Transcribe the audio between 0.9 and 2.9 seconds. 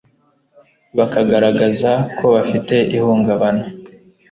bakagaragaza ko bafite